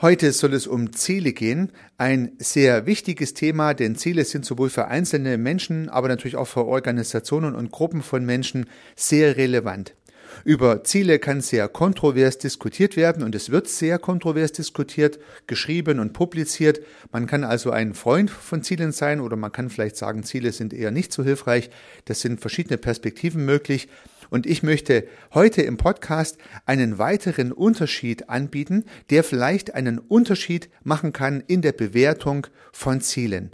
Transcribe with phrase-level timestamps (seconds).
[0.00, 1.72] Heute soll es um Ziele gehen.
[1.96, 6.66] Ein sehr wichtiges Thema, denn Ziele sind sowohl für einzelne Menschen, aber natürlich auch für
[6.66, 9.96] Organisationen und Gruppen von Menschen sehr relevant.
[10.44, 15.18] Über Ziele kann sehr kontrovers diskutiert werden und es wird sehr kontrovers diskutiert,
[15.48, 16.80] geschrieben und publiziert.
[17.10, 20.72] Man kann also ein Freund von Zielen sein oder man kann vielleicht sagen, Ziele sind
[20.72, 21.70] eher nicht so hilfreich.
[22.04, 23.88] Das sind verschiedene Perspektiven möglich.
[24.30, 31.12] Und ich möchte heute im Podcast einen weiteren Unterschied anbieten, der vielleicht einen Unterschied machen
[31.12, 33.50] kann in der Bewertung von Zielen.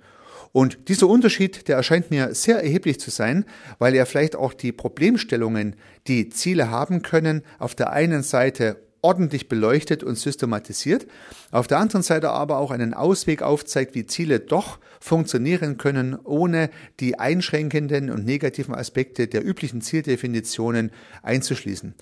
[0.52, 3.44] Und dieser Unterschied, der erscheint mir sehr erheblich zu sein,
[3.80, 5.74] weil er vielleicht auch die Problemstellungen,
[6.06, 11.06] die Ziele haben können, auf der einen Seite ordentlich beleuchtet und systematisiert,
[11.50, 16.70] auf der anderen Seite aber auch einen Ausweg aufzeigt, wie Ziele doch funktionieren können, ohne
[17.00, 20.90] die einschränkenden und negativen Aspekte der üblichen Zieldefinitionen
[21.22, 21.94] einzuschließen.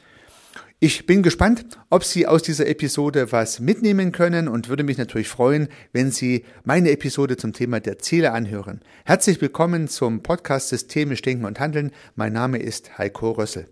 [0.79, 5.29] Ich bin gespannt, ob Sie aus dieser Episode was mitnehmen können und würde mich natürlich
[5.29, 8.81] freuen, wenn Sie meine Episode zum Thema der Ziele anhören.
[9.05, 11.91] Herzlich willkommen zum Podcast Systemisch Denken und Handeln.
[12.15, 13.67] Mein Name ist Heiko Rössel.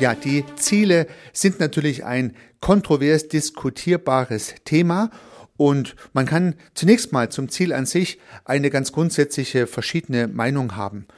[0.00, 5.10] Ja, die Ziele sind natürlich ein kontrovers diskutierbares Thema
[5.56, 11.08] und man kann zunächst mal zum Ziel an sich eine ganz grundsätzliche verschiedene Meinung haben.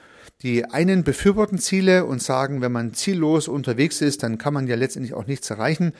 [0.40, 4.76] Die einen befürworten Ziele und sagen, wenn man ziellos unterwegs ist, dann kann man ja
[4.76, 5.92] letztendlich auch nichts erreichen.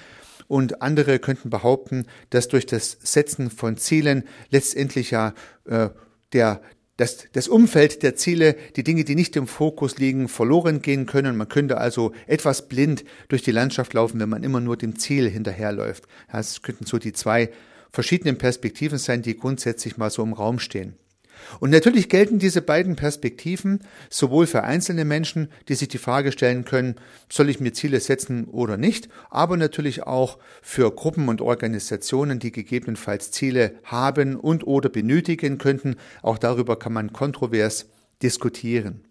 [0.49, 5.35] Und andere könnten behaupten, dass durch das Setzen von Zielen letztendlich ja
[5.67, 5.91] äh,
[6.33, 6.63] der,
[7.01, 11.37] dass das Umfeld der Ziele, die Dinge, die nicht im Fokus liegen, verloren gehen können.
[11.37, 15.29] Man könnte also etwas blind durch die Landschaft laufen, wenn man immer nur dem Ziel
[15.31, 16.05] hinterherläuft.
[16.31, 17.49] Das könnten so die zwei
[17.91, 20.95] verschiedenen Perspektiven sein, die grundsätzlich mal so im Raum stehen.
[21.59, 26.65] Und natürlich gelten diese beiden Perspektiven sowohl für einzelne Menschen, die sich die Frage stellen
[26.65, 26.97] können,
[27.31, 32.53] soll ich mir Ziele setzen oder nicht, aber natürlich auch für Gruppen und Organisationen, die
[32.53, 35.97] gegebenenfalls Ziele haben und oder benötigen könnten.
[36.23, 37.87] Auch darüber kann man kontrovers
[38.23, 39.05] diskutieren.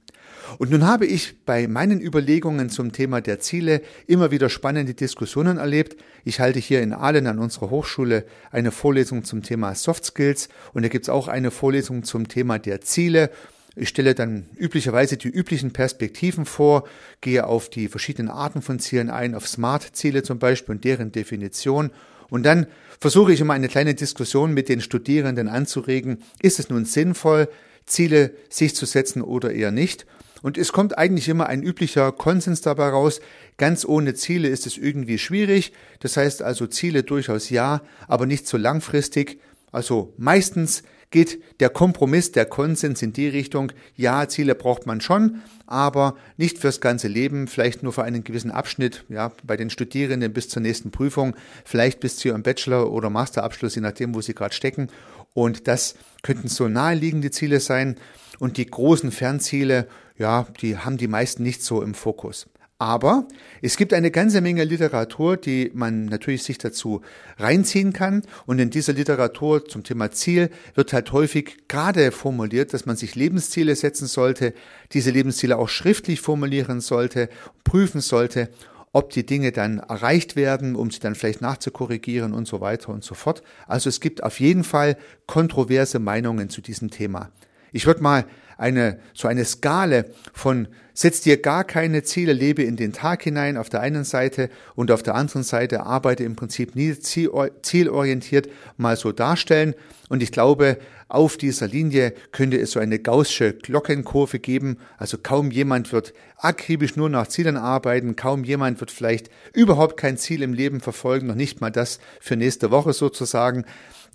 [0.58, 5.58] Und nun habe ich bei meinen Überlegungen zum Thema der Ziele immer wieder spannende Diskussionen
[5.58, 5.98] erlebt.
[6.24, 10.84] Ich halte hier in Aalen an unserer Hochschule eine Vorlesung zum Thema Soft Skills und
[10.84, 13.30] da gibt es auch eine Vorlesung zum Thema der Ziele.
[13.76, 16.88] Ich stelle dann üblicherweise die üblichen Perspektiven vor,
[17.22, 21.92] gehe auf die verschiedenen Arten von Zielen ein, auf Smart-Ziele zum Beispiel und deren Definition.
[22.30, 22.68] Und dann
[23.00, 26.22] versuche ich immer eine kleine Diskussion mit den Studierenden anzuregen.
[26.42, 27.48] Ist es nun sinnvoll,
[27.86, 30.06] Ziele sich zu setzen oder eher nicht?
[30.42, 33.20] Und es kommt eigentlich immer ein üblicher Konsens dabei raus.
[33.58, 35.74] Ganz ohne Ziele ist es irgendwie schwierig.
[36.00, 39.40] Das heißt also Ziele durchaus ja, aber nicht so langfristig.
[39.72, 45.42] Also meistens geht der Kompromiss, der Konsens in die Richtung, ja, Ziele braucht man schon,
[45.66, 50.32] aber nicht fürs ganze Leben, vielleicht nur für einen gewissen Abschnitt, ja, bei den Studierenden
[50.34, 51.36] bis zur nächsten Prüfung,
[51.66, 54.90] vielleicht bis zu ihrem Bachelor- oder Masterabschluss, je nachdem, wo sie gerade stecken.
[55.34, 57.98] Und das könnten so naheliegende Ziele sein.
[58.40, 62.48] Und die großen Fernziele, ja, die haben die meisten nicht so im Fokus.
[62.82, 63.28] Aber
[63.62, 67.02] es gibt eine ganze Menge Literatur, die man natürlich sich dazu
[67.38, 68.22] reinziehen kann.
[68.46, 73.16] Und in dieser Literatur zum Thema Ziel wird halt häufig gerade formuliert, dass man sich
[73.16, 74.54] Lebensziele setzen sollte,
[74.94, 77.28] diese Lebensziele auch schriftlich formulieren sollte,
[77.66, 78.48] prüfen sollte,
[78.94, 83.04] ob die Dinge dann erreicht werden, um sie dann vielleicht nachzukorrigieren und so weiter und
[83.04, 83.44] so fort.
[83.68, 87.30] Also es gibt auf jeden Fall kontroverse Meinungen zu diesem Thema.
[87.72, 88.26] Ich würde mal
[88.58, 90.68] eine, so eine Skale von
[91.00, 94.92] setz dir gar keine Ziele, lebe in den Tag hinein auf der einen Seite und
[94.92, 99.76] auf der anderen Seite arbeite im Prinzip nie zielorientiert mal so darstellen.
[100.10, 100.78] Und ich glaube,
[101.08, 104.78] auf dieser Linie könnte es so eine gaußsche Glockenkurve geben.
[104.98, 110.18] Also kaum jemand wird akribisch nur nach Zielen arbeiten, kaum jemand wird vielleicht überhaupt kein
[110.18, 113.64] Ziel im Leben verfolgen, noch nicht mal das für nächste Woche sozusagen.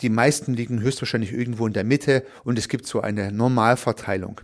[0.03, 4.43] Die meisten liegen höchstwahrscheinlich irgendwo in der Mitte und es gibt so eine Normalverteilung.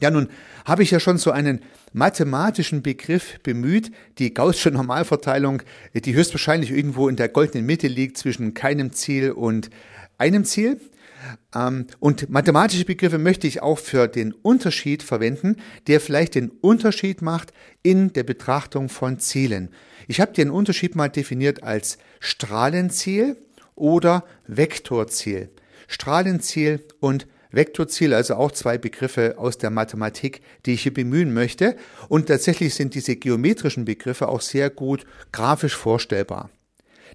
[0.00, 0.28] Ja, nun
[0.64, 1.60] habe ich ja schon so einen
[1.92, 5.62] mathematischen Begriff bemüht, die Gaußsche Normalverteilung,
[5.94, 9.70] die höchstwahrscheinlich irgendwo in der goldenen Mitte liegt zwischen keinem Ziel und
[10.18, 10.80] einem Ziel.
[11.54, 15.56] Ähm, und mathematische Begriffe möchte ich auch für den Unterschied verwenden,
[15.86, 17.52] der vielleicht den Unterschied macht
[17.82, 19.70] in der Betrachtung von Zielen.
[20.08, 23.36] Ich habe den Unterschied mal definiert als Strahlenziel
[23.74, 25.50] oder Vektorziel.
[25.88, 31.76] Strahlenziel und Vektorziel, also auch zwei Begriffe aus der Mathematik, die ich hier bemühen möchte.
[32.08, 36.50] Und tatsächlich sind diese geometrischen Begriffe auch sehr gut grafisch vorstellbar.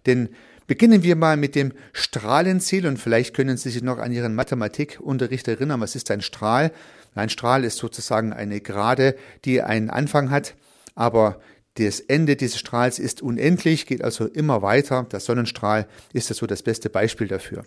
[0.05, 0.29] Denn
[0.71, 5.45] Beginnen wir mal mit dem Strahlenziel und vielleicht können Sie sich noch an Ihren Mathematikunterricht
[5.49, 5.81] erinnern.
[5.81, 6.71] Was ist ein Strahl?
[7.13, 10.55] Ein Strahl ist sozusagen eine Gerade, die einen Anfang hat,
[10.95, 11.41] aber
[11.73, 15.07] das Ende dieses Strahls ist unendlich, geht also immer weiter.
[15.11, 17.63] Der Sonnenstrahl ist so das beste Beispiel dafür.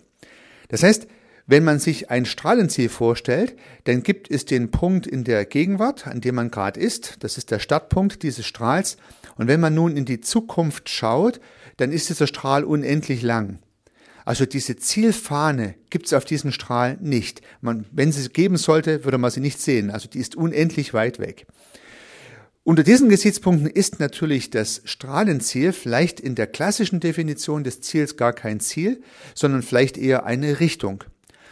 [0.69, 1.05] Das heißt,
[1.47, 6.21] wenn man sich ein Strahlenziel vorstellt, dann gibt es den Punkt in der Gegenwart, an
[6.21, 7.17] dem man gerade ist.
[7.19, 8.97] Das ist der Startpunkt dieses Strahls.
[9.37, 11.39] Und wenn man nun in die Zukunft schaut,
[11.77, 13.59] dann ist dieser Strahl unendlich lang.
[14.23, 17.41] Also diese Zielfahne gibt es auf diesem Strahl nicht.
[17.61, 19.91] Man, wenn sie es geben sollte, würde man sie nicht sehen.
[19.91, 21.45] Also die ist unendlich weit weg.
[22.63, 28.33] Unter diesen Gesichtspunkten ist natürlich das Strahlenziel vielleicht in der klassischen Definition des Ziels gar
[28.33, 29.03] kein Ziel,
[29.35, 31.03] sondern vielleicht eher eine Richtung.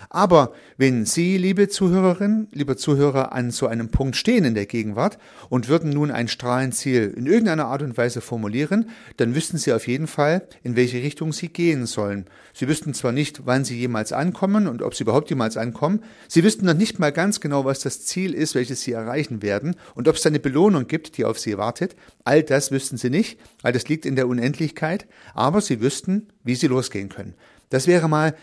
[0.10, 5.18] Aber wenn Sie, liebe Zuhörerinnen, liebe Zuhörer, an so einem Punkt stehen in der Gegenwart
[5.50, 9.88] und würden nun ein Strahlenziel in irgendeiner Art und Weise formulieren, dann wüssten Sie auf
[9.88, 12.26] jeden Fall, in welche Richtung Sie gehen sollen.
[12.54, 16.44] Sie wüssten zwar nicht, wann Sie jemals ankommen und ob Sie überhaupt jemals ankommen, Sie
[16.44, 20.08] wüssten noch nicht mal ganz genau, was das Ziel ist, welches Sie erreichen werden und
[20.08, 21.96] ob es eine Belohnung gibt, die auf Sie wartet.
[22.24, 26.56] All das wüssten Sie nicht, weil das liegt in der Unendlichkeit, aber Sie wüssten, wie
[26.56, 27.34] Sie losgehen können.
[27.70, 28.36] Das wäre mal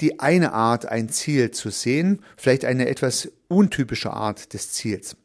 [0.00, 5.16] die eine Art, ein Ziel zu sehen, vielleicht eine etwas untypische Art des Ziels.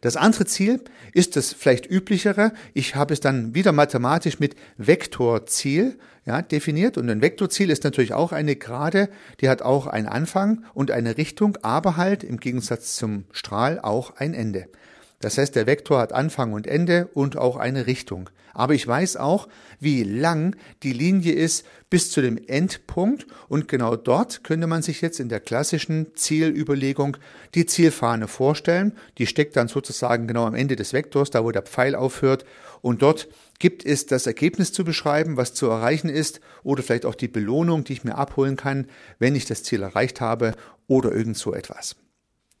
[0.00, 0.80] Das andere Ziel
[1.12, 2.52] ist das vielleicht üblichere.
[2.72, 6.96] Ich habe es dann wieder mathematisch mit Vektorziel ja, definiert.
[6.96, 9.08] Und ein Vektorziel ist natürlich auch eine Gerade,
[9.40, 14.16] die hat auch einen Anfang und eine Richtung, aber halt im Gegensatz zum Strahl auch
[14.16, 14.66] ein Ende.
[15.24, 18.28] Das heißt, der Vektor hat Anfang und Ende und auch eine Richtung.
[18.52, 19.48] Aber ich weiß auch,
[19.80, 25.00] wie lang die Linie ist bis zu dem Endpunkt und genau dort könnte man sich
[25.00, 27.16] jetzt in der klassischen Zielüberlegung
[27.54, 28.92] die Zielfahne vorstellen.
[29.16, 32.44] Die steckt dann sozusagen genau am Ende des Vektors, da wo der Pfeil aufhört
[32.82, 33.28] und dort
[33.58, 37.84] gibt es das Ergebnis zu beschreiben, was zu erreichen ist oder vielleicht auch die Belohnung,
[37.84, 38.88] die ich mir abholen kann,
[39.18, 40.52] wenn ich das Ziel erreicht habe
[40.86, 41.96] oder irgend so etwas.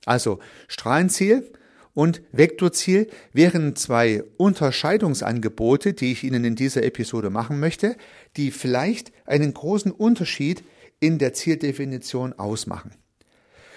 [0.06, 1.52] Also Strahlenziel,
[1.94, 7.96] und Vektorziel wären zwei Unterscheidungsangebote, die ich Ihnen in dieser Episode machen möchte,
[8.36, 10.64] die vielleicht einen großen Unterschied
[10.98, 12.92] in der Zieldefinition ausmachen.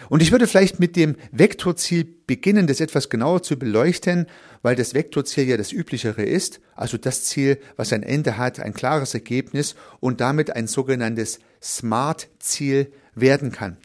[0.10, 4.28] Und ich würde vielleicht mit dem Vektorziel beginnen, das etwas genauer zu beleuchten,
[4.62, 8.74] weil das Vektorziel ja das üblichere ist, also das Ziel, was ein Ende hat, ein
[8.74, 13.78] klares Ergebnis und damit ein sogenanntes Smart-Ziel werden kann.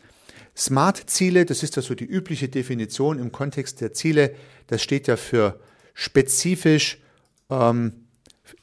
[0.56, 4.34] Smart-Ziele, das ist ja so die übliche Definition im Kontext der Ziele,
[4.66, 5.60] das steht ja für
[5.94, 6.98] spezifisch,
[7.50, 8.06] ähm,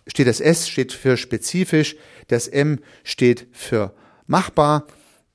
[0.07, 1.95] steht das S steht für spezifisch,
[2.27, 3.93] das M steht für
[4.27, 4.87] machbar,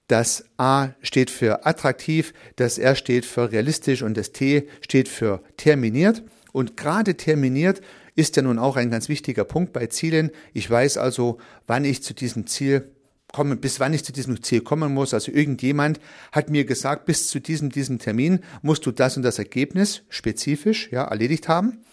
[0.06, 5.42] das A steht für attraktiv, das R steht für realistisch und das T steht für
[5.56, 6.22] terminiert.
[6.52, 7.80] Und gerade terminiert
[8.14, 10.30] ist ja nun auch ein ganz wichtiger Punkt bei Zielen.
[10.52, 12.93] Ich weiß also, wann ich zu diesem Ziel
[13.34, 15.12] kommen, bis wann ich zu diesem Ziel kommen muss.
[15.12, 15.98] Also irgendjemand
[16.30, 20.88] hat mir gesagt, bis zu diesem, diesem Termin musst du das und das Ergebnis spezifisch
[20.92, 21.84] ja, erledigt haben.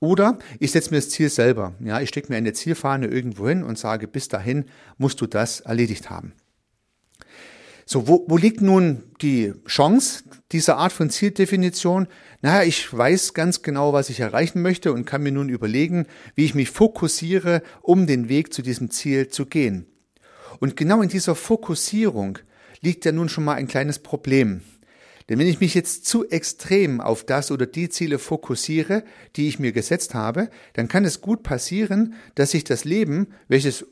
[0.00, 1.74] Oder ich setze mir das Ziel selber.
[1.80, 4.66] Ja, ich stecke mir eine Zielfahne irgendwo hin und sage, bis dahin
[4.98, 6.34] musst du das erledigt haben.
[7.86, 12.08] So, wo, wo liegt nun die Chance dieser Art von Zieldefinition?
[12.42, 16.44] Naja, ich weiß ganz genau, was ich erreichen möchte und kann mir nun überlegen, wie
[16.44, 19.86] ich mich fokussiere, um den Weg zu diesem Ziel zu gehen.
[20.60, 22.38] Und genau in dieser Fokussierung
[22.80, 24.62] liegt ja nun schon mal ein kleines Problem.
[25.28, 29.02] Denn wenn ich mich jetzt zu extrem auf das oder die Ziele fokussiere,
[29.34, 33.86] die ich mir gesetzt habe, dann kann es gut passieren, dass ich das Leben, welches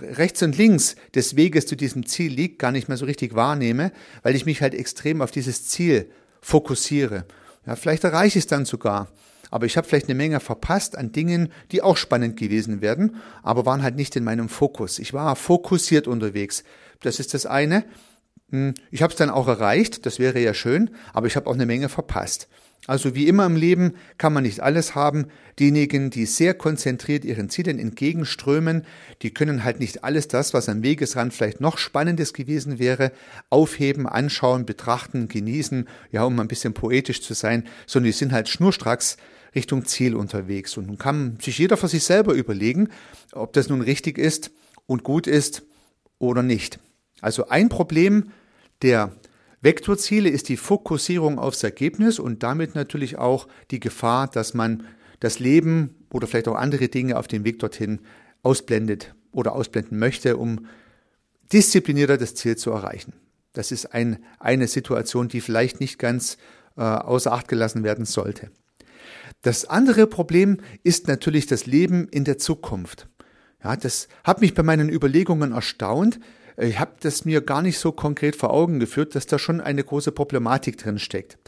[0.00, 3.92] rechts und links des Weges zu diesem Ziel liegt, gar nicht mehr so richtig wahrnehme,
[4.22, 7.24] weil ich mich halt extrem auf dieses Ziel fokussiere.
[7.66, 9.12] Ja, vielleicht erreiche ich es dann sogar
[9.50, 13.66] aber ich habe vielleicht eine Menge verpasst an Dingen, die auch spannend gewesen wären, aber
[13.66, 14.98] waren halt nicht in meinem Fokus.
[14.98, 16.64] Ich war fokussiert unterwegs.
[17.00, 17.84] Das ist das eine.
[18.50, 21.54] Hm, ich habe es dann auch erreicht, das wäre ja schön, aber ich habe auch
[21.54, 22.48] eine Menge verpasst.
[22.86, 25.26] Also wie immer im Leben kann man nicht alles haben.
[25.58, 28.86] Diejenigen, die sehr konzentriert ihren Zielen entgegenströmen,
[29.20, 33.12] die können halt nicht alles das, was am Wegesrand vielleicht noch Spannendes gewesen wäre,
[33.50, 38.48] aufheben, anschauen, betrachten, genießen, ja, um ein bisschen poetisch zu sein, sondern die sind halt
[38.48, 39.18] schnurstracks
[39.54, 40.76] Richtung Ziel unterwegs.
[40.76, 42.88] Und nun kann sich jeder für sich selber überlegen,
[43.32, 44.50] ob das nun richtig ist
[44.86, 45.62] und gut ist
[46.18, 46.78] oder nicht.
[47.20, 48.30] Also ein Problem
[48.82, 49.12] der
[49.60, 54.84] Vektorziele ist die Fokussierung aufs Ergebnis und damit natürlich auch die Gefahr, dass man
[55.20, 58.00] das Leben oder vielleicht auch andere Dinge auf dem Weg dorthin
[58.42, 60.66] ausblendet oder ausblenden möchte, um
[61.52, 63.12] disziplinierter das Ziel zu erreichen.
[63.52, 66.38] Das ist ein, eine Situation, die vielleicht nicht ganz
[66.76, 68.50] äh, außer Acht gelassen werden sollte.
[69.42, 73.08] Das andere Problem ist natürlich das Leben in der Zukunft.
[73.64, 76.20] Ja, das hat mich bei meinen Überlegungen erstaunt.
[76.56, 79.82] Ich habe das mir gar nicht so konkret vor Augen geführt, dass da schon eine
[79.82, 81.38] große Problematik drin steckt.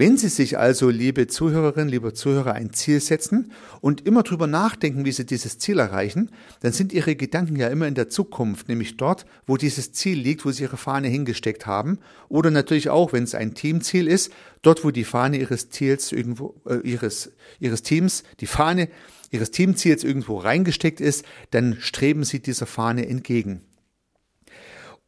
[0.00, 3.52] Wenn Sie sich also, liebe Zuhörerinnen, liebe Zuhörer, ein Ziel setzen
[3.82, 6.30] und immer drüber nachdenken, wie Sie dieses Ziel erreichen,
[6.60, 10.46] dann sind Ihre Gedanken ja immer in der Zukunft, nämlich dort, wo dieses Ziel liegt,
[10.46, 11.98] wo Sie Ihre Fahne hingesteckt haben.
[12.30, 16.54] Oder natürlich auch, wenn es ein Teamziel ist, dort, wo die Fahne Ihres Ziels irgendwo,
[16.64, 18.88] äh, Ihres, Ihres Teams, die Fahne
[19.30, 23.60] Ihres Teamziels irgendwo reingesteckt ist, dann streben Sie dieser Fahne entgegen.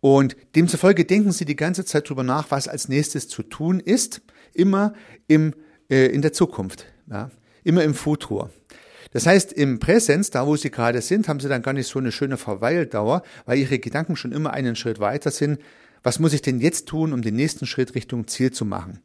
[0.03, 4.21] Und demzufolge denken Sie die ganze Zeit drüber nach, was als nächstes zu tun ist,
[4.53, 4.95] immer
[5.29, 5.55] im,
[5.89, 7.31] äh, in der Zukunft, ja,
[7.63, 8.51] immer im Futur.
[9.13, 12.01] Das heißt, im Präsens, da wo Sie gerade sind, haben Sie dann gar nicht so
[12.01, 15.61] eine schöne Verweildauer, weil Ihre Gedanken schon immer einen Schritt weiter sind.
[16.03, 19.03] Was muss ich denn jetzt tun, um den nächsten Schritt Richtung Ziel zu machen?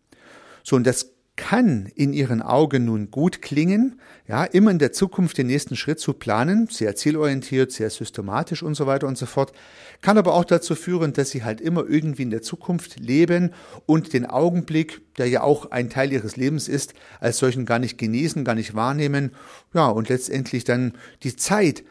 [0.64, 5.38] So, und das kann in ihren Augen nun gut klingen, ja, immer in der Zukunft
[5.38, 9.54] den nächsten Schritt zu planen, sehr zielorientiert, sehr systematisch und so weiter und so fort,
[10.02, 13.54] kann aber auch dazu führen, dass sie halt immer irgendwie in der Zukunft leben
[13.86, 17.98] und den Augenblick, der ja auch ein Teil ihres Lebens ist, als solchen gar nicht
[17.98, 19.32] genießen, gar nicht wahrnehmen,
[19.74, 21.84] ja, und letztendlich dann die Zeit,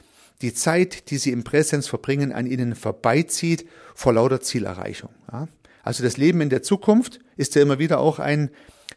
[0.42, 5.10] die Zeit, die sie im Präsens verbringen, an ihnen vorbeizieht vor lauter Zielerreichung.
[5.32, 5.48] Ja.
[5.82, 8.50] Also das Leben in der Zukunft ist ja immer wieder auch ein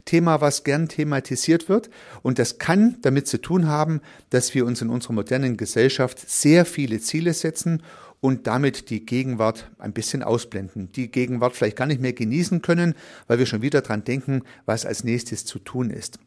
[0.06, 1.90] Thema, was gern thematisiert wird.
[2.22, 6.66] Und das kann damit zu tun haben, dass wir uns in unserer modernen Gesellschaft sehr
[6.66, 7.84] viele Ziele setzen
[8.22, 10.92] und damit die Gegenwart ein bisschen ausblenden.
[10.92, 12.96] Die Gegenwart vielleicht gar nicht mehr genießen können,
[13.28, 16.20] weil wir schon wieder dran denken, was als nächstes zu tun ist.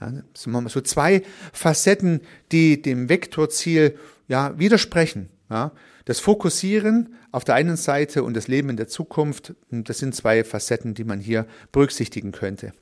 [0.00, 1.22] Ja, so zwei
[1.52, 2.20] Facetten,
[2.52, 3.96] die dem Vektorziel
[4.28, 5.28] ja, widersprechen.
[5.50, 5.72] Ja,
[6.04, 10.44] das Fokussieren auf der einen Seite und das Leben in der Zukunft, das sind zwei
[10.44, 12.72] Facetten, die man hier berücksichtigen könnte.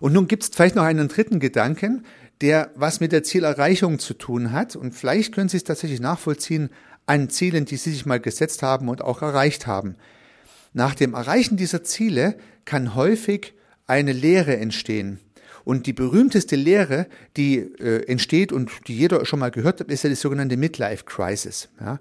[0.00, 2.04] Und nun gibt es vielleicht noch einen dritten Gedanken,
[2.40, 4.76] der was mit der Zielerreichung zu tun hat.
[4.76, 6.70] Und vielleicht können Sie es tatsächlich nachvollziehen
[7.06, 9.96] an Zielen, die Sie sich mal gesetzt haben und auch erreicht haben.
[10.72, 13.54] Nach dem Erreichen dieser Ziele kann häufig
[13.86, 15.20] eine Lehre entstehen.
[15.64, 20.04] Und die berühmteste Lehre, die äh, entsteht und die jeder schon mal gehört hat, ist
[20.04, 21.68] ja die sogenannte Midlife Crisis.
[21.80, 21.98] Ja?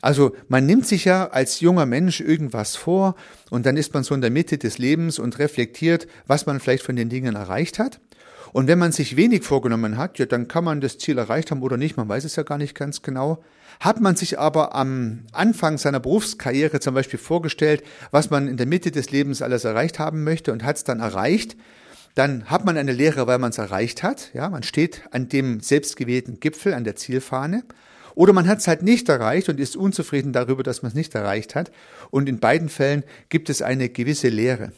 [0.00, 3.16] Also man nimmt sich ja als junger Mensch irgendwas vor
[3.50, 6.84] und dann ist man so in der Mitte des Lebens und reflektiert, was man vielleicht
[6.84, 8.00] von den Dingen erreicht hat.
[8.52, 11.62] Und wenn man sich wenig vorgenommen hat, ja, dann kann man das Ziel erreicht haben
[11.62, 13.42] oder nicht, man weiß es ja gar nicht ganz genau.
[13.80, 18.66] Hat man sich aber am Anfang seiner Berufskarriere zum Beispiel vorgestellt, was man in der
[18.66, 21.56] Mitte des Lebens alles erreicht haben möchte und hat es dann erreicht,
[22.14, 24.30] dann hat man eine Lehre, weil man es erreicht hat.
[24.34, 27.62] Ja, man steht an dem selbstgewählten Gipfel, an der Zielfahne.
[28.18, 31.14] Oder man hat es halt nicht erreicht und ist unzufrieden darüber, dass man es nicht
[31.14, 31.70] erreicht hat.
[32.10, 34.72] Und in beiden Fällen gibt es eine gewisse Lehre.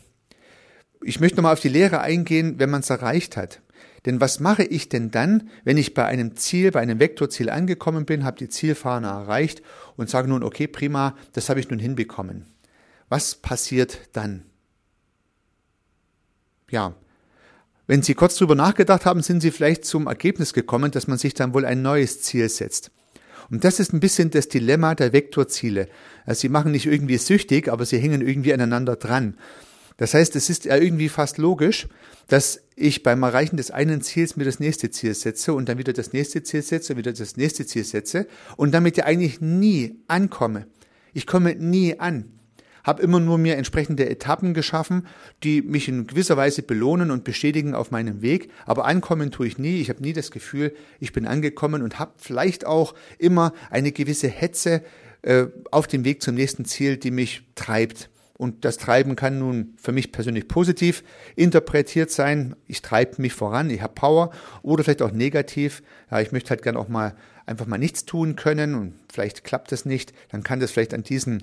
[1.02, 3.62] Ich möchte nochmal auf die Lehre eingehen, wenn man es erreicht hat.
[4.04, 8.04] Denn was mache ich denn dann, wenn ich bei einem Ziel, bei einem Vektorziel angekommen
[8.04, 9.62] bin, habe die Zielfahne erreicht
[9.96, 12.44] und sage nun, okay, prima, das habe ich nun hinbekommen.
[13.08, 14.42] Was passiert dann?
[16.70, 16.94] Ja,
[17.86, 21.32] wenn Sie kurz drüber nachgedacht haben, sind Sie vielleicht zum Ergebnis gekommen, dass man sich
[21.32, 22.90] dann wohl ein neues Ziel setzt.
[23.50, 25.88] Und das ist ein bisschen das Dilemma der Vektorziele.
[26.24, 29.36] Also sie machen nicht irgendwie süchtig, aber sie hängen irgendwie aneinander dran.
[29.96, 31.86] Das heißt, es ist ja irgendwie fast logisch,
[32.28, 35.92] dass ich beim Erreichen des einen Ziels mir das nächste Ziel setze und dann wieder
[35.92, 38.26] das nächste Ziel setze, wieder das nächste Ziel setze
[38.56, 40.66] und damit ja eigentlich nie ankomme.
[41.12, 42.39] Ich komme nie an
[42.84, 45.06] habe immer nur mir entsprechende Etappen geschaffen,
[45.42, 48.50] die mich in gewisser Weise belohnen und bestätigen auf meinem Weg.
[48.66, 49.80] Aber ankommen tue ich nie.
[49.80, 54.28] Ich habe nie das Gefühl, ich bin angekommen und habe vielleicht auch immer eine gewisse
[54.28, 54.82] Hetze
[55.22, 58.10] äh, auf dem Weg zum nächsten Ziel, die mich treibt.
[58.40, 61.04] Und das Treiben kann nun für mich persönlich positiv
[61.36, 62.56] interpretiert sein.
[62.66, 64.30] Ich treibe mich voran, ich habe Power
[64.62, 65.82] oder vielleicht auch negativ.
[66.10, 69.72] Ja, ich möchte halt gern auch mal einfach mal nichts tun können und vielleicht klappt
[69.72, 70.14] das nicht.
[70.30, 71.42] Dann kann das vielleicht an diesen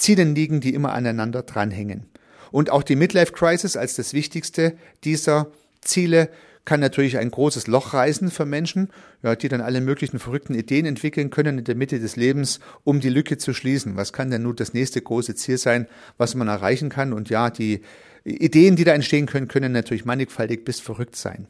[0.00, 2.06] Zielen liegen, die immer aneinander dranhängen.
[2.50, 5.48] Und auch die Midlife Crisis als das wichtigste dieser
[5.80, 6.30] Ziele
[6.64, 8.90] kann natürlich ein großes Loch reißen für Menschen,
[9.22, 13.00] ja, die dann alle möglichen verrückten Ideen entwickeln können in der Mitte des Lebens, um
[13.00, 13.96] die Lücke zu schließen.
[13.96, 15.86] Was kann denn nun das nächste große Ziel sein,
[16.18, 17.12] was man erreichen kann?
[17.12, 17.80] Und ja, die
[18.24, 21.46] Ideen, die da entstehen können, können natürlich mannigfaltig bis verrückt sein.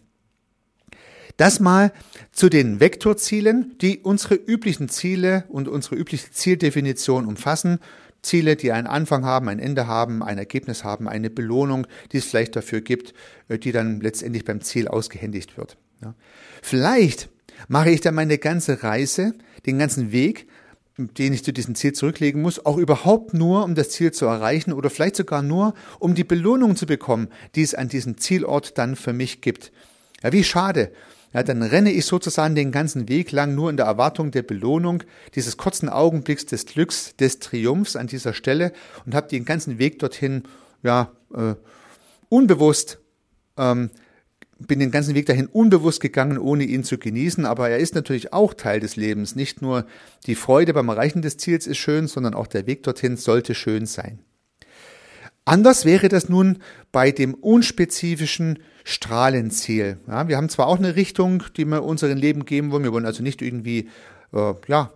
[1.37, 1.93] Das mal
[2.33, 7.79] zu den Vektorzielen, die unsere üblichen Ziele und unsere übliche Zieldefinition umfassen.
[8.23, 12.27] Ziele, die einen Anfang haben, ein Ende haben, ein Ergebnis haben, eine Belohnung, die es
[12.27, 13.15] vielleicht dafür gibt,
[13.49, 15.77] äh, die dann letztendlich beim Ziel ausgehändigt wird.
[16.03, 16.15] Ja.
[16.63, 17.29] Vielleicht
[17.69, 19.35] mache ich dann meine ganze Reise,
[19.67, 20.49] den ganzen Weg,
[20.97, 24.73] den ich zu diesem Ziel zurücklegen muss, auch überhaupt nur, um das Ziel zu erreichen
[24.73, 28.97] oder vielleicht sogar nur, um die Belohnung zu bekommen, die es an diesem Zielort dann
[28.97, 29.73] für mich gibt.
[30.23, 30.93] Ja, wie schade,
[31.33, 35.05] ja, dann renne ich sozusagen den ganzen Weg lang nur in der Erwartung der Belohnung,
[35.35, 38.73] dieses kurzen Augenblicks des Glücks, des Triumphs an dieser Stelle
[39.07, 40.43] und habe den ganzen Weg dorthin,
[40.83, 41.55] ja, äh,
[42.29, 42.99] unbewusst,
[43.57, 43.91] ähm,
[44.59, 48.33] bin den ganzen Weg dahin unbewusst gegangen, ohne ihn zu genießen, aber er ist natürlich
[48.33, 49.35] auch Teil des Lebens.
[49.35, 49.87] Nicht nur
[50.27, 53.87] die Freude beim Erreichen des Ziels ist schön, sondern auch der Weg dorthin sollte schön
[53.87, 54.19] sein.
[55.51, 56.59] Anders wäre das nun
[56.93, 59.99] bei dem unspezifischen Strahlenziel.
[60.07, 62.85] Ja, wir haben zwar auch eine Richtung, die wir unserem Leben geben wollen.
[62.85, 63.89] Wir wollen also nicht irgendwie
[64.33, 64.93] äh, ja,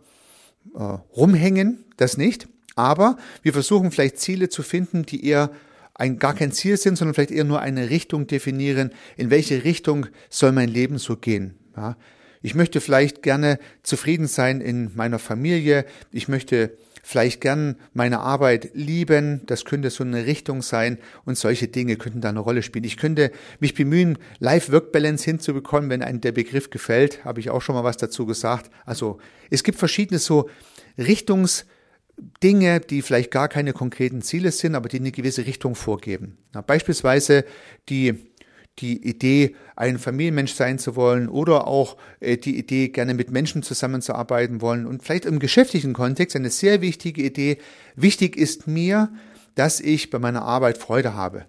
[0.76, 0.78] äh,
[1.16, 2.46] rumhängen, das nicht.
[2.76, 5.50] Aber wir versuchen vielleicht Ziele zu finden, die eher
[5.92, 8.92] ein, gar kein Ziel sind, sondern vielleicht eher nur eine Richtung definieren.
[9.16, 11.58] In welche Richtung soll mein Leben so gehen?
[11.76, 11.96] Ja,
[12.42, 15.84] ich möchte vielleicht gerne zufrieden sein in meiner Familie.
[16.12, 21.68] Ich möchte vielleicht gern meine Arbeit lieben, das könnte so eine Richtung sein und solche
[21.68, 22.84] Dinge könnten da eine Rolle spielen.
[22.84, 23.30] Ich könnte
[23.60, 27.98] mich bemühen, Life-Work-Balance hinzubekommen, wenn einem der Begriff gefällt, habe ich auch schon mal was
[27.98, 28.70] dazu gesagt.
[28.86, 29.18] Also
[29.50, 30.48] es gibt verschiedene so
[30.96, 36.38] Richtungsdinge, die vielleicht gar keine konkreten Ziele sind, aber die eine gewisse Richtung vorgeben.
[36.54, 37.44] Na, beispielsweise
[37.90, 38.32] die
[38.78, 43.62] die Idee, ein Familienmensch sein zu wollen oder auch äh, die Idee, gerne mit Menschen
[43.62, 47.58] zusammenzuarbeiten wollen und vielleicht im geschäftlichen Kontext eine sehr wichtige Idee.
[47.94, 49.12] Wichtig ist mir,
[49.54, 51.46] dass ich bei meiner Arbeit Freude habe.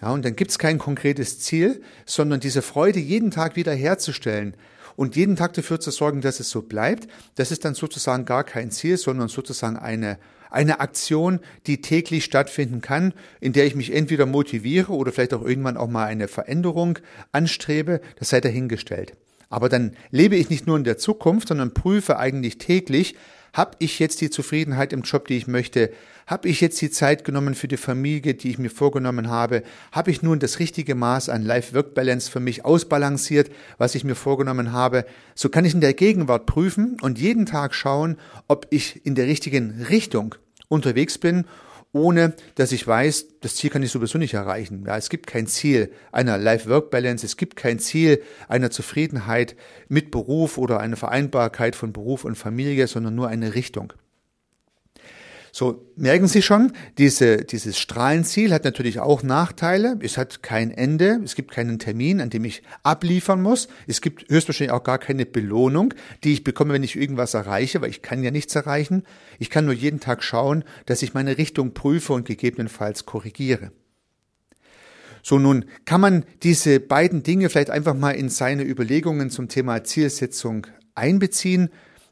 [0.00, 4.54] Ja, und dann gibt es kein konkretes Ziel, sondern diese Freude jeden Tag wieder herzustellen
[4.96, 8.44] und jeden Tag dafür zu sorgen, dass es so bleibt, das ist dann sozusagen gar
[8.44, 10.18] kein Ziel, sondern sozusagen eine
[10.50, 15.44] eine Aktion, die täglich stattfinden kann, in der ich mich entweder motiviere oder vielleicht auch
[15.44, 16.98] irgendwann auch mal eine Veränderung
[17.32, 19.14] anstrebe, das sei dahingestellt.
[19.48, 23.16] Aber dann lebe ich nicht nur in der Zukunft, sondern prüfe eigentlich täglich,
[23.52, 25.90] habe ich jetzt die Zufriedenheit im Job, die ich möchte?
[26.26, 29.62] Habe ich jetzt die Zeit genommen für die Familie, die ich mir vorgenommen habe?
[29.90, 34.72] Habe ich nun das richtige Maß an Life-Work-Balance für mich ausbalanciert, was ich mir vorgenommen
[34.72, 35.04] habe?
[35.34, 38.16] So kann ich in der Gegenwart prüfen und jeden Tag schauen,
[38.46, 40.36] ob ich in der richtigen Richtung
[40.68, 41.44] unterwegs bin
[41.92, 44.84] ohne dass ich weiß, das Ziel kann ich sowieso nicht erreichen.
[44.86, 49.56] Ja, es gibt kein Ziel einer Life-Work-Balance, es gibt kein Ziel einer Zufriedenheit
[49.88, 53.92] mit Beruf oder eine Vereinbarkeit von Beruf und Familie, sondern nur eine Richtung.
[55.52, 59.98] So, merken Sie schon, diese, dieses Strahlenziel hat natürlich auch Nachteile.
[60.00, 63.68] Es hat kein Ende, es gibt keinen Termin, an dem ich abliefern muss.
[63.86, 67.90] Es gibt höchstwahrscheinlich auch gar keine Belohnung, die ich bekomme, wenn ich irgendwas erreiche, weil
[67.90, 69.02] ich kann ja nichts erreichen.
[69.38, 73.72] Ich kann nur jeden Tag schauen, dass ich meine Richtung prüfe und gegebenenfalls korrigiere.
[75.22, 79.84] So, nun kann man diese beiden Dinge vielleicht einfach mal in seine Überlegungen zum Thema
[79.84, 81.70] Zielsetzung einbeziehen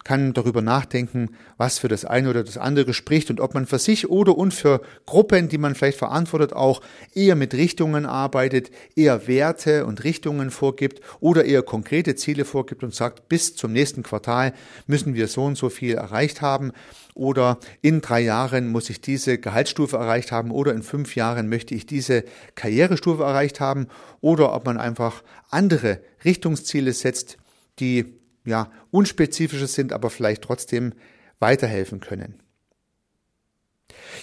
[0.09, 3.79] kann darüber nachdenken, was für das eine oder das andere spricht und ob man für
[3.79, 6.81] sich oder und für Gruppen, die man vielleicht verantwortet, auch
[7.12, 12.94] eher mit Richtungen arbeitet, eher Werte und Richtungen vorgibt oder eher konkrete Ziele vorgibt und
[12.94, 14.55] sagt, bis zum nächsten Quartal
[14.87, 16.73] müssen wir so und so viel erreicht haben
[17.12, 21.75] oder in drei Jahren muss ich diese Gehaltsstufe erreicht haben oder in fünf Jahren möchte
[21.75, 23.88] ich diese Karrierestufe erreicht haben
[24.23, 27.37] oder ob man einfach andere Richtungsziele setzt,
[27.79, 30.92] die ja, unspezifisches sind, aber vielleicht trotzdem
[31.38, 32.42] weiterhelfen können.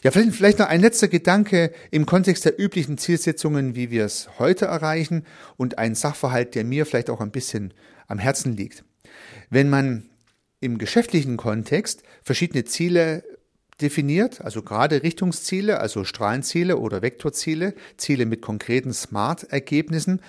[0.04, 4.30] Ja, vielleicht, vielleicht noch ein letzter Gedanke im Kontext der üblichen Zielsetzungen, wie wir es
[4.40, 5.26] heute erreichen
[5.58, 7.74] und ein Sachverhalt, der mir vielleicht auch ein bisschen
[8.08, 8.84] am Herzen liegt.
[9.50, 10.10] Wenn man
[10.60, 13.24] im geschäftlichen Kontext verschiedene Ziele
[13.82, 20.22] definiert, also gerade Richtungsziele, also Strahlenziele oder Vektorziele, Ziele mit konkreten Smart-Ergebnissen,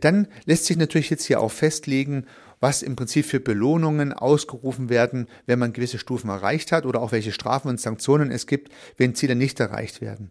[0.00, 2.26] dann lässt sich natürlich jetzt hier auch festlegen,
[2.60, 7.12] was im Prinzip für Belohnungen ausgerufen werden, wenn man gewisse Stufen erreicht hat oder auch
[7.12, 10.30] welche Strafen und Sanktionen es gibt, wenn Ziele nicht erreicht werden.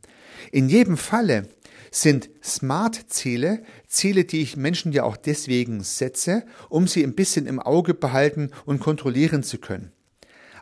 [0.52, 1.48] In jedem Falle
[1.92, 7.60] sind Smart-Ziele Ziele, die ich Menschen ja auch deswegen setze, um sie ein bisschen im
[7.60, 9.92] Auge behalten und kontrollieren zu können.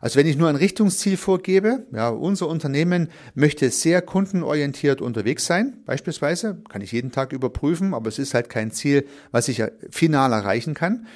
[0.02, 5.78] Also wenn ich nur ein Richtungsziel vorgebe, ja, unser Unternehmen möchte sehr kundenorientiert unterwegs sein,
[5.86, 10.34] beispielsweise, kann ich jeden Tag überprüfen, aber es ist halt kein Ziel, was ich final
[10.34, 11.08] erreichen kann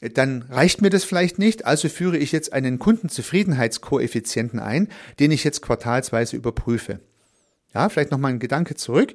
[0.00, 5.44] dann reicht mir das vielleicht nicht, also führe ich jetzt einen Kundenzufriedenheitskoeffizienten ein, den ich
[5.44, 7.00] jetzt quartalsweise überprüfe.
[7.74, 9.14] Ja, vielleicht nochmal ein Gedanke zurück.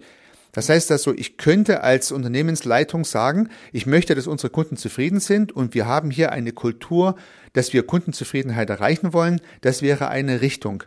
[0.51, 5.51] Das heißt also, ich könnte als Unternehmensleitung sagen, ich möchte, dass unsere Kunden zufrieden sind
[5.51, 7.15] und wir haben hier eine Kultur,
[7.53, 9.41] dass wir Kundenzufriedenheit erreichen wollen.
[9.61, 10.83] Das wäre eine Richtung.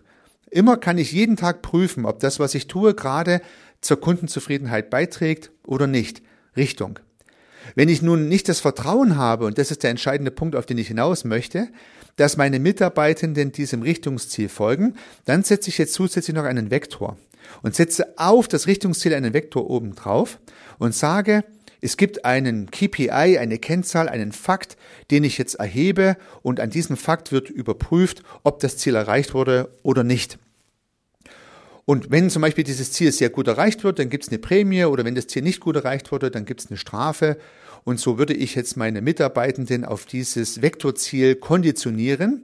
[0.51, 3.41] Immer kann ich jeden Tag prüfen, ob das, was ich tue, gerade
[3.81, 6.23] zur Kundenzufriedenheit beiträgt oder nicht.
[6.57, 7.01] Richtung.
[7.75, 10.79] Wenn ich nun nicht das Vertrauen habe, und das ist der entscheidende Punkt, auf den
[10.79, 11.69] ich hinaus möchte,
[12.17, 17.17] dass meine Mitarbeitenden diesem Richtungsziel folgen, dann setze ich jetzt zusätzlich noch einen Vektor
[17.63, 20.39] und setze auf das Richtungsziel einen Vektor oben drauf
[20.79, 21.45] und sage,
[21.81, 24.77] es gibt einen KPI, eine Kennzahl, einen Fakt,
[25.11, 29.69] den ich jetzt erhebe und an diesem Fakt wird überprüft, ob das Ziel erreicht wurde
[29.83, 30.39] oder nicht.
[31.87, 34.85] Und wenn zum Beispiel dieses Ziel sehr gut erreicht wird, dann gibt es eine Prämie
[34.85, 37.39] oder wenn das Ziel nicht gut erreicht wurde, dann gibt es eine Strafe.
[37.85, 42.43] Und so würde ich jetzt meine Mitarbeitenden auf dieses Vektorziel konditionieren.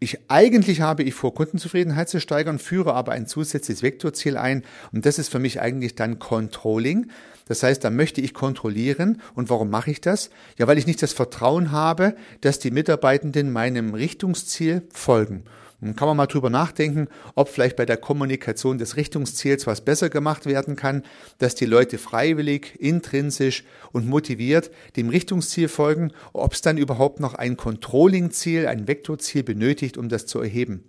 [0.00, 5.04] Ich, eigentlich habe ich vor, Kundenzufriedenheit zu steigern, führe aber ein zusätzliches Vektorziel ein und
[5.04, 7.10] das ist für mich eigentlich dann Controlling.
[7.46, 9.20] Das heißt, da möchte ich kontrollieren.
[9.34, 10.30] Und warum mache ich das?
[10.56, 15.44] Ja, weil ich nicht das Vertrauen habe, dass die Mitarbeitenden meinem Richtungsziel folgen.
[15.84, 20.08] Dann kann man mal drüber nachdenken, ob vielleicht bei der Kommunikation des Richtungsziels was besser
[20.08, 21.02] gemacht werden kann,
[21.38, 27.34] dass die Leute freiwillig, intrinsisch und motiviert dem Richtungsziel folgen, ob es dann überhaupt noch
[27.34, 30.84] ein Controlling-Ziel, ein Vektorziel benötigt, um das zu erheben.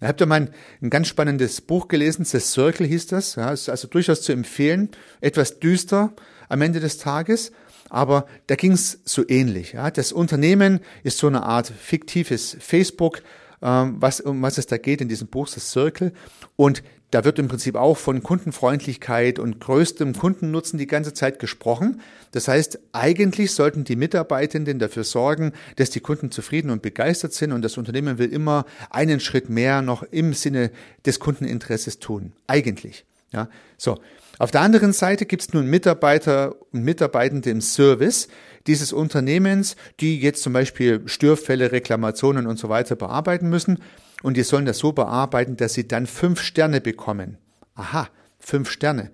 [0.00, 0.50] Da habt ihr mal ein,
[0.80, 3.34] ein, ganz spannendes Buch gelesen, The Circle hieß das.
[3.34, 4.90] Ja, ist also durchaus zu empfehlen.
[5.20, 6.14] Etwas düster
[6.48, 7.52] am Ende des Tages,
[7.90, 9.72] aber da ging es so ähnlich.
[9.72, 9.90] Ja.
[9.90, 13.22] Das Unternehmen ist so eine Art fiktives Facebook,
[13.60, 16.12] was, um was es da geht in diesem Buch, das Circle.
[16.56, 22.00] Und da wird im Prinzip auch von Kundenfreundlichkeit und größtem Kundennutzen die ganze Zeit gesprochen.
[22.32, 27.52] Das heißt, eigentlich sollten die Mitarbeitenden dafür sorgen, dass die Kunden zufrieden und begeistert sind
[27.52, 30.72] und das Unternehmen will immer einen Schritt mehr noch im Sinne
[31.04, 32.32] des Kundeninteresses tun.
[32.48, 33.04] Eigentlich.
[33.32, 33.98] Ja, so.
[34.38, 38.28] Auf der anderen Seite gibt es nun Mitarbeiter und Mitarbeitende im Service,
[38.66, 43.78] dieses Unternehmens, die jetzt zum Beispiel Störfälle, Reklamationen und so weiter bearbeiten müssen.
[44.22, 47.38] Und die sollen das so bearbeiten, dass sie dann fünf Sterne bekommen.
[47.74, 49.10] Aha, fünf Sterne.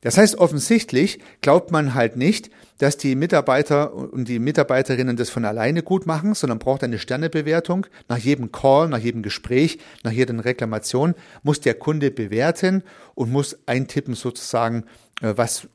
[0.00, 5.46] Das heißt, offensichtlich glaubt man halt nicht, dass die Mitarbeiter und die Mitarbeiterinnen das von
[5.46, 7.86] alleine gut machen, sondern braucht eine Sternebewertung.
[8.08, 12.82] Nach jedem Call, nach jedem Gespräch, nach jeder Reklamation muss der Kunde bewerten
[13.14, 14.84] und muss eintippen sozusagen,
[15.22, 15.68] äh, was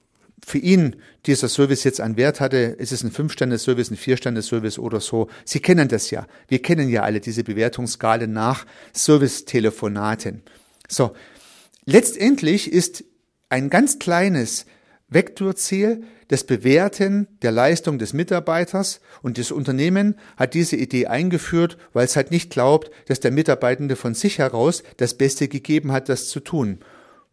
[0.46, 5.00] für ihn dieser Service jetzt einen Wert hatte, ist es ein Fünf-Sterne-Service, ein Vier-Sterne-Service oder
[5.00, 5.30] so.
[5.46, 6.28] Sie kennen das ja.
[6.48, 10.44] Wir kennen ja alle diese Bewertungsskalen nach Service-Telefonaten.
[10.88, 11.14] So.
[11.86, 13.04] Letztendlich ist
[13.50, 14.66] ein ganz kleines
[15.10, 22.06] Vektorziel das Bewerten der Leistung des Mitarbeiters und das Unternehmen hat diese Idee eingeführt, weil
[22.06, 26.30] es halt nicht glaubt, dass der Mitarbeitende von sich heraus das Beste gegeben hat, das
[26.30, 26.80] zu tun.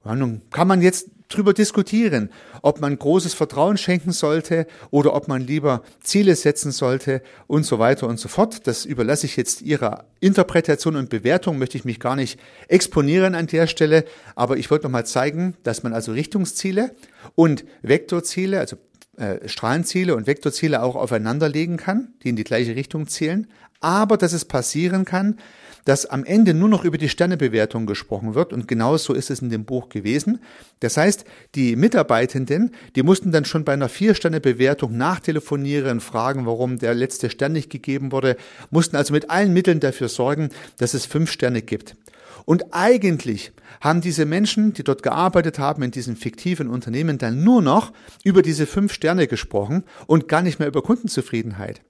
[0.04, 2.30] Ja, nun kann man jetzt drüber diskutieren,
[2.62, 7.78] ob man großes Vertrauen schenken sollte oder ob man lieber Ziele setzen sollte und so
[7.78, 8.66] weiter und so fort.
[8.66, 13.46] Das überlasse ich jetzt Ihrer Interpretation und Bewertung, möchte ich mich gar nicht exponieren an
[13.46, 16.94] der Stelle, aber ich wollte noch mal zeigen, dass man also Richtungsziele
[17.34, 18.76] und Vektorziele, also
[19.16, 23.48] äh, Strahlenziele und Vektorziele auch aufeinander legen kann, die in die gleiche Richtung zielen,
[23.80, 25.38] aber dass es passieren kann,
[25.86, 29.40] dass am Ende nur noch über die Sternebewertung gesprochen wird und genau so ist es
[29.40, 30.40] in dem Buch gewesen.
[30.80, 36.94] Das heißt, die Mitarbeitenden, die mussten dann schon bei einer Vier-Sterne-Bewertung nachtelefonieren, fragen, warum der
[36.94, 38.36] letzte Stern nicht gegeben wurde,
[38.70, 41.96] mussten also mit allen Mitteln dafür sorgen, dass es fünf Sterne gibt.
[42.44, 47.62] Und eigentlich haben diese Menschen, die dort gearbeitet haben in diesem fiktiven Unternehmen, dann nur
[47.62, 47.92] noch
[48.24, 51.80] über diese fünf Sterne gesprochen und gar nicht mehr über Kundenzufriedenheit.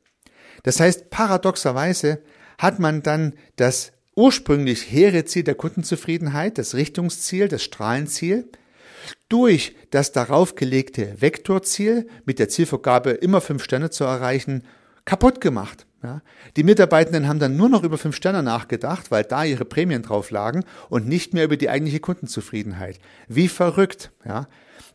[0.64, 2.20] Das heißt, paradoxerweise
[2.59, 8.49] hat man dann das ursprünglich hehre Ziel der Kundenzufriedenheit, das Richtungsziel, das Strahlenziel,
[9.29, 14.62] durch das darauf gelegte Vektorziel mit der Zielvorgabe immer fünf Sterne zu erreichen,
[15.05, 15.87] kaputt gemacht.
[16.03, 16.23] Ja.
[16.57, 20.31] Die Mitarbeitenden haben dann nur noch über fünf Sterne nachgedacht, weil da ihre Prämien drauf
[20.31, 22.99] lagen und nicht mehr über die eigentliche Kundenzufriedenheit.
[23.29, 24.12] Wie verrückt.
[24.25, 24.49] Ja.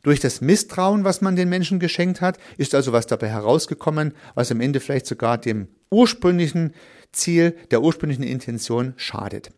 [0.03, 4.51] Durch das Misstrauen, was man den Menschen geschenkt hat, ist also was dabei herausgekommen, was
[4.51, 6.73] am Ende vielleicht sogar dem ursprünglichen
[7.11, 9.51] Ziel, der ursprünglichen Intention schadet.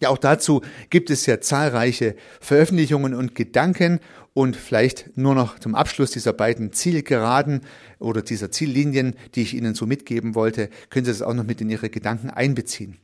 [0.00, 0.60] Ja, auch dazu
[0.90, 4.00] gibt es ja zahlreiche Veröffentlichungen und Gedanken
[4.32, 7.60] und vielleicht nur noch zum Abschluss dieser beiden Zielgeraden
[8.00, 11.60] oder dieser Ziellinien, die ich Ihnen so mitgeben wollte, können Sie das auch noch mit
[11.60, 12.98] in Ihre Gedanken einbeziehen.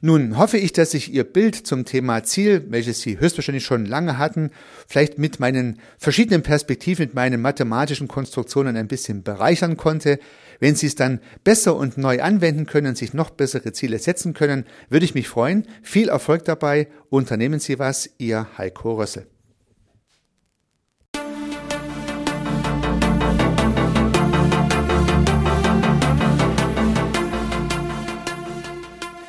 [0.00, 4.18] Nun hoffe ich, dass ich Ihr Bild zum Thema Ziel, welches Sie höchstwahrscheinlich schon lange
[4.18, 4.50] hatten,
[4.86, 10.18] vielleicht mit meinen verschiedenen Perspektiven, mit meinen mathematischen Konstruktionen ein bisschen bereichern konnte.
[10.60, 14.64] Wenn Sie es dann besser und neu anwenden können sich noch bessere Ziele setzen können,
[14.88, 15.66] würde ich mich freuen.
[15.82, 16.88] Viel Erfolg dabei.
[17.10, 18.10] Unternehmen Sie was.
[18.18, 19.33] Ihr Heiko Rössel.